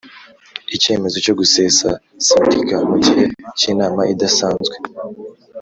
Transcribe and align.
Icyemezo 0.75 1.17
cyo 1.25 1.33
gusesa 1.39 1.87
Sendika 2.25 2.77
mugihe 2.89 3.23
cy’inama 3.57 4.01
idasanzwe 4.13 4.75